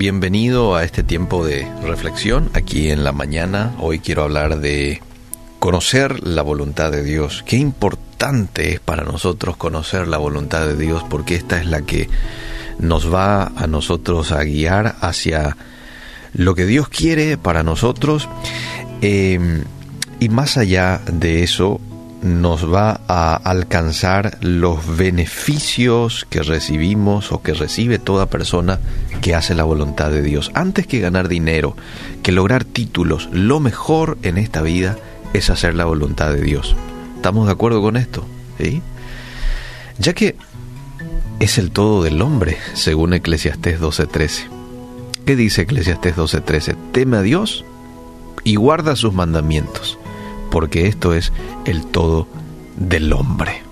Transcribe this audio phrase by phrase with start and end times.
[0.00, 3.74] bienvenido a este tiempo de reflexión aquí en la mañana.
[3.78, 5.02] Hoy quiero hablar de
[5.58, 7.44] conocer la voluntad de Dios.
[7.46, 12.08] Qué importante es para nosotros conocer la voluntad de Dios porque esta es la que
[12.78, 15.58] nos va a nosotros a guiar hacia
[16.32, 18.26] lo que Dios quiere para nosotros.
[19.02, 19.64] Eh,
[20.18, 21.78] y más allá de eso,
[22.22, 28.78] nos va a alcanzar los beneficios que recibimos o que recibe toda persona
[29.22, 30.50] que hace la voluntad de Dios.
[30.54, 31.76] Antes que ganar dinero,
[32.22, 34.98] que lograr títulos, lo mejor en esta vida
[35.32, 36.76] es hacer la voluntad de Dios.
[37.16, 38.26] ¿Estamos de acuerdo con esto?
[38.58, 38.82] ¿Sí?
[39.98, 40.36] Ya que
[41.38, 44.48] es el todo del hombre, según Eclesiastés 12:13.
[45.24, 46.76] ¿Qué dice Eclesiastés 12:13?
[46.92, 47.64] Teme a Dios
[48.44, 49.99] y guarda sus mandamientos
[50.50, 51.32] porque esto es
[51.64, 52.26] el todo
[52.76, 53.62] del hombre.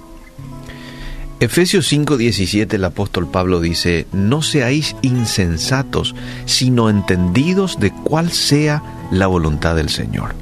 [1.41, 9.29] Efesios 5:17 el apóstol Pablo dice, no seáis insensatos, sino entendidos de cuál sea la
[9.29, 10.35] voluntad del Señor.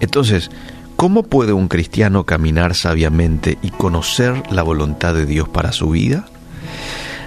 [0.00, 0.50] Entonces,
[0.96, 6.26] ¿cómo puede un cristiano caminar sabiamente y conocer la voluntad de Dios para su vida?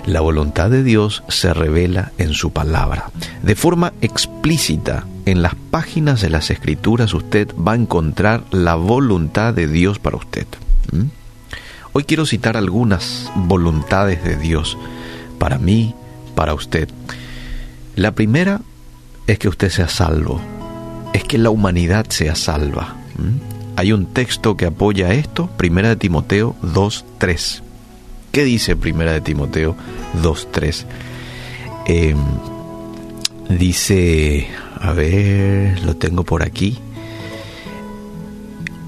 [0.05, 3.11] La voluntad de Dios se revela en su palabra.
[3.41, 9.53] De forma explícita, en las páginas de las escrituras usted va a encontrar la voluntad
[9.53, 10.45] de Dios para usted.
[10.91, 11.05] ¿Mm?
[11.93, 14.77] Hoy quiero citar algunas voluntades de Dios
[15.39, 15.95] para mí,
[16.35, 16.89] para usted.
[17.95, 18.61] La primera
[19.27, 20.41] es que usted sea salvo,
[21.13, 22.97] es que la humanidad sea salva.
[23.17, 23.77] ¿Mm?
[23.77, 27.62] Hay un texto que apoya esto, Primera de Timoteo 2.3.
[28.33, 29.75] ¿Qué dice Primera de Timoteo
[30.23, 30.85] 2.3?
[31.85, 32.17] Em,
[33.47, 34.47] dice,
[34.81, 36.79] a ver, lo tengo por aquí.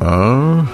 [0.01, 0.65] Ah,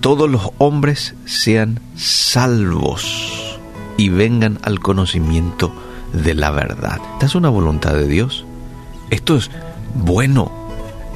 [0.00, 3.58] todos los hombres sean salvos
[3.98, 5.74] y vengan al conocimiento
[6.14, 7.02] de la verdad.
[7.12, 8.46] Esta es una voluntad de Dios.
[9.10, 9.50] Esto es
[9.94, 10.50] bueno.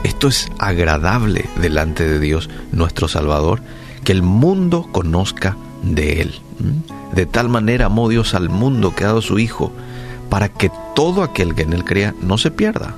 [0.05, 3.63] Esto es agradable delante de Dios, nuestro Salvador,
[4.05, 6.41] que el mundo conozca de Él.
[7.15, 9.73] De tal manera amó Dios al mundo que ha dado su Hijo,
[10.29, 12.95] para que todo aquel que en Él crea no se pierda,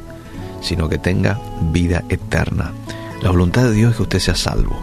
[0.60, 1.40] sino que tenga
[1.72, 2.72] vida eterna.
[3.22, 4.76] La voluntad de Dios es que usted sea salvo.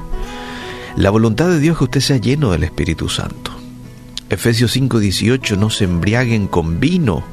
[0.96, 3.52] La voluntad de Dios es que usted sea lleno del Espíritu Santo.
[4.29, 7.24] Efesios 5:18, no se embriaguen con vino,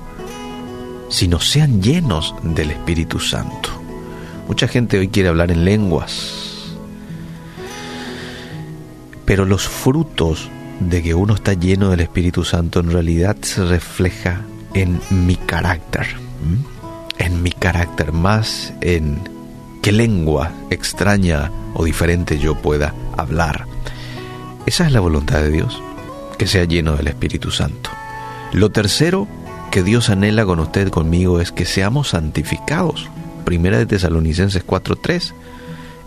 [1.09, 3.71] sino sean llenos del Espíritu Santo.
[4.49, 6.44] Mucha gente hoy quiere hablar en lenguas,
[9.25, 14.43] pero los frutos de que uno está lleno del Espíritu Santo en realidad se refleja
[14.75, 16.07] en mi carácter,
[17.19, 19.19] en mi carácter, más en
[19.83, 23.67] qué lengua extraña o diferente yo pueda hablar.
[24.67, 25.81] Esa es la voluntad de Dios,
[26.39, 27.91] que sea lleno del Espíritu Santo.
[28.53, 29.29] Lo tercero
[29.71, 33.09] que Dios anhela con usted, conmigo, es que seamos santificados.
[33.45, 35.35] Primera de Tesalonicenses 4:3.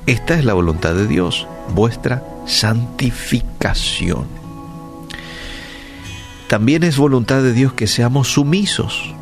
[0.06, 4.26] Esta es la voluntad de Dios, vuestra santificación.
[6.48, 9.14] También es voluntad de Dios que seamos sumisos.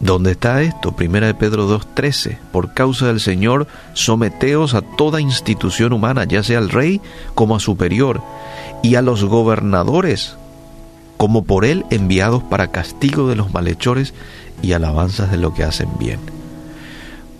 [0.00, 0.92] ¿Dónde está esto?
[0.92, 2.38] Primera de Pedro 2.13.
[2.52, 7.00] Por causa del Señor, someteos a toda institución humana, ya sea al rey
[7.34, 8.22] como a superior,
[8.82, 10.36] y a los gobernadores,
[11.16, 14.14] como por él enviados para castigo de los malhechores
[14.62, 16.20] y alabanzas de lo que hacen bien.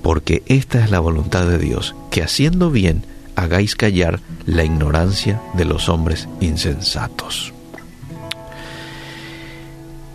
[0.02, 3.04] Porque esta es la voluntad de Dios, que haciendo bien
[3.38, 7.52] hagáis callar la ignorancia de los hombres insensatos.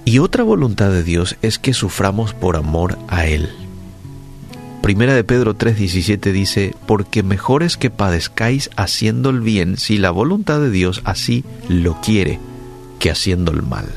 [0.06, 3.50] Y otra voluntad de Dios es que suframos por amor a Él.
[4.82, 10.12] Primera de Pedro 3:17 dice, porque mejor es que padezcáis haciendo el bien si la
[10.12, 12.40] voluntad de Dios así lo quiere,
[13.00, 13.88] que haciendo el mal.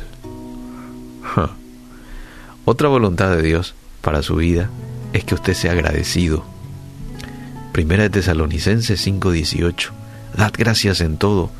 [2.64, 4.70] Otra voluntad de Dios para su vida
[5.12, 6.44] es que usted sea agradecido
[7.76, 9.92] Primera de Tesalonicenses 5:18.
[10.34, 11.50] Dad gracias en todo,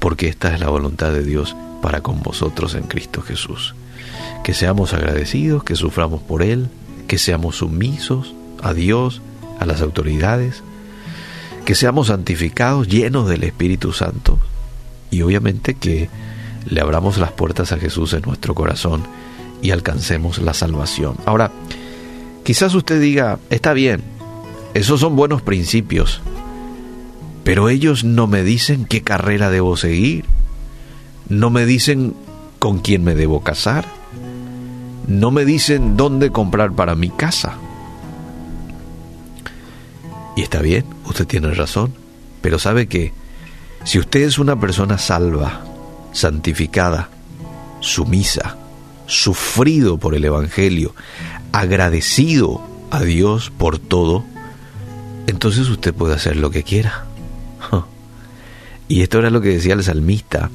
[0.00, 3.74] porque esta es la voluntad de Dios para con vosotros en Cristo Jesús.
[4.44, 6.68] Que seamos agradecidos, que suframos por Él,
[7.08, 9.22] que seamos sumisos a Dios,
[9.58, 10.62] a las autoridades,
[11.64, 14.38] que seamos santificados, llenos del Espíritu Santo
[15.10, 16.10] y obviamente que
[16.66, 19.04] le abramos las puertas a Jesús en nuestro corazón
[19.62, 21.16] y alcancemos la salvación.
[21.24, 21.50] Ahora,
[22.44, 24.15] quizás usted diga, está bien,
[24.76, 26.20] esos son buenos principios.
[27.44, 30.26] Pero ellos no me dicen qué carrera debo seguir.
[31.30, 32.14] No me dicen
[32.58, 33.86] con quién me debo casar.
[35.06, 37.54] No me dicen dónde comprar para mi casa.
[40.36, 41.94] Y está bien, usted tiene razón.
[42.42, 43.14] Pero sabe que
[43.84, 45.64] si usted es una persona salva,
[46.12, 47.08] santificada,
[47.80, 48.58] sumisa,
[49.06, 50.94] sufrido por el Evangelio,
[51.52, 54.24] agradecido a Dios por todo,
[55.26, 57.06] entonces usted puede hacer lo que quiera.
[58.88, 60.48] Y esto era lo que decía el salmista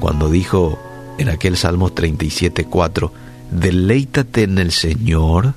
[0.00, 0.78] cuando dijo
[1.18, 3.10] en aquel Salmo 37.4,
[3.50, 5.54] deleítate en el Señor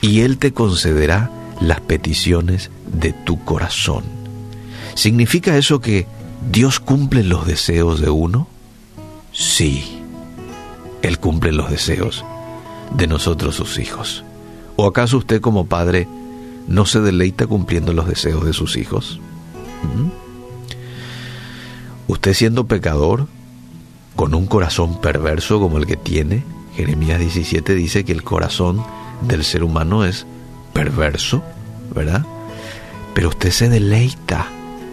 [0.00, 1.30] y Él te concederá
[1.60, 4.04] las peticiones de tu corazón.
[4.94, 6.06] ¿Significa eso que
[6.50, 8.48] Dios cumple los deseos de uno?
[9.32, 10.02] Sí,
[11.02, 12.24] Él cumple los deseos
[12.94, 14.24] de nosotros sus hijos.
[14.76, 16.08] ¿O acaso usted como padre
[16.66, 19.20] no se deleita cumpliendo los deseos de sus hijos?
[19.96, 20.08] ¿Mm?
[22.08, 23.26] Usted siendo pecador,
[24.16, 26.44] con un corazón perverso como el que tiene,
[26.76, 28.82] Jeremías 17 dice que el corazón
[29.22, 30.26] del ser humano es
[30.72, 31.42] perverso,
[31.94, 32.24] ¿verdad?
[33.14, 34.46] Pero usted se deleita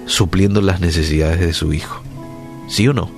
[0.06, 2.02] supliendo las necesidades de su hijo.
[2.68, 3.10] ¿Sí o no?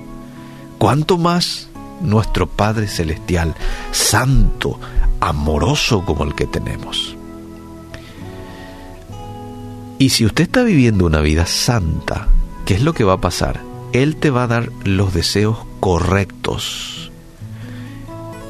[0.78, 1.68] ¿Cuánto más
[2.00, 3.54] nuestro Padre Celestial,
[3.92, 4.80] santo,
[5.20, 7.16] amoroso como el que tenemos?
[10.02, 12.26] Y si usted está viviendo una vida santa,
[12.66, 13.60] ¿qué es lo que va a pasar?
[13.92, 17.12] Él te va a dar los deseos correctos.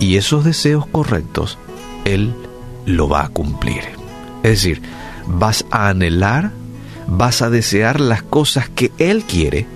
[0.00, 1.58] Y esos deseos correctos,
[2.06, 2.32] Él
[2.87, 3.82] lo va a cumplir.
[4.43, 4.81] Es decir,
[5.26, 6.52] vas a anhelar,
[7.06, 9.66] vas a desear las cosas que Él quiere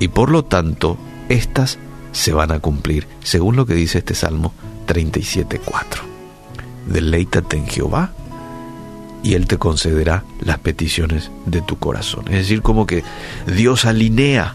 [0.00, 0.96] y por lo tanto,
[1.28, 1.78] estas
[2.12, 4.54] se van a cumplir, según lo que dice este Salmo
[4.86, 5.60] 37.4.
[6.86, 8.14] Deleítate en Jehová
[9.24, 12.26] y Él te concederá las peticiones de tu corazón.
[12.26, 13.02] Es decir, como que
[13.46, 14.54] Dios alinea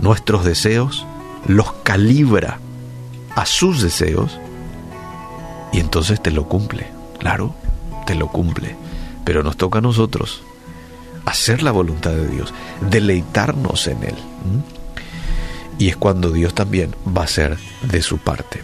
[0.00, 1.06] nuestros deseos,
[1.46, 2.58] los calibra
[3.36, 4.40] a sus deseos
[5.72, 6.88] y entonces te lo cumple.
[7.18, 7.54] Claro,
[8.06, 8.76] te lo cumple.
[9.24, 10.42] Pero nos toca a nosotros
[11.26, 12.54] hacer la voluntad de Dios,
[12.90, 14.14] deleitarnos en Él.
[15.78, 18.62] Y es cuando Dios también va a ser de su parte.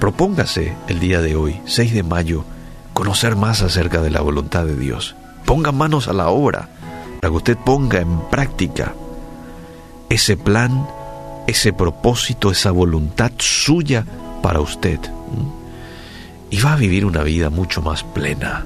[0.00, 2.44] Propóngase el día de hoy, 6 de mayo,
[2.96, 5.16] conocer más acerca de la voluntad de Dios.
[5.44, 6.70] Ponga manos a la obra
[7.20, 8.94] para que usted ponga en práctica
[10.08, 10.88] ese plan,
[11.46, 14.06] ese propósito, esa voluntad suya
[14.42, 14.98] para usted.
[16.48, 18.64] Y va a vivir una vida mucho más plena,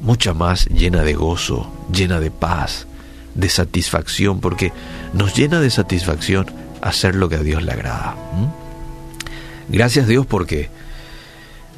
[0.00, 2.86] mucha más llena de gozo, llena de paz,
[3.34, 4.72] de satisfacción, porque
[5.12, 6.46] nos llena de satisfacción
[6.80, 8.16] hacer lo que a Dios le agrada.
[9.68, 10.70] Gracias Dios porque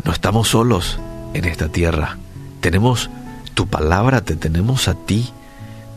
[0.04, 1.00] no estamos solos,
[1.34, 2.18] en esta tierra.
[2.60, 3.10] Tenemos
[3.54, 5.30] tu palabra, te tenemos a ti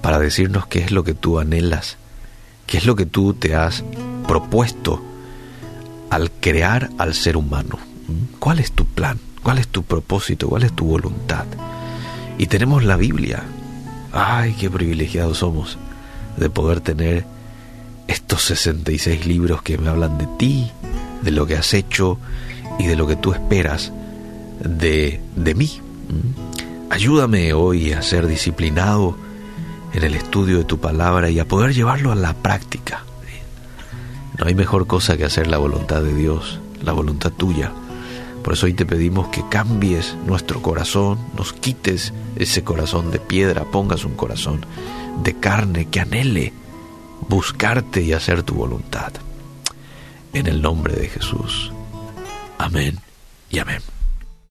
[0.02, 1.98] para decirnos qué es lo que tú anhelas,
[2.68, 3.84] qué es lo que tú te has
[4.28, 5.04] propuesto
[6.10, 7.78] al crear al ser humano.
[8.08, 8.36] ¿Mm?
[8.40, 9.20] ¿Cuál es tu plan?
[9.44, 10.50] ¿Cuál es tu propósito?
[10.50, 11.46] ¿Cuál es tu voluntad?
[12.38, 13.44] Y tenemos la Biblia.
[14.12, 15.78] Ay, qué privilegiados somos
[16.38, 17.26] de poder tener
[18.08, 20.72] estos 66 libros que me hablan de ti,
[21.22, 22.18] de lo que has hecho
[22.78, 23.92] y de lo que tú esperas
[24.60, 25.82] de, de mí.
[26.90, 29.18] Ayúdame hoy a ser disciplinado
[29.94, 33.04] en el estudio de tu palabra y a poder llevarlo a la práctica.
[34.38, 37.72] No hay mejor cosa que hacer la voluntad de Dios, la voluntad tuya.
[38.44, 43.64] Por eso hoy te pedimos que cambies nuestro corazón, nos quites ese corazón de piedra,
[43.64, 44.66] pongas un corazón
[45.24, 46.54] de carne que anhele
[47.30, 49.14] buscarte y hacer tu voluntad.
[50.34, 51.72] En el nombre de Jesús.
[52.58, 53.00] Amén
[53.50, 53.95] y amén.